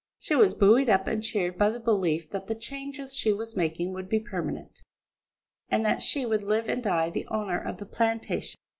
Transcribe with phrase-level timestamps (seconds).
[0.17, 3.93] She was buoyed up and cheered by the belief that the changes she was making
[3.93, 4.81] would be permanent,
[5.69, 8.57] and that she would live and die the owner of the plantation.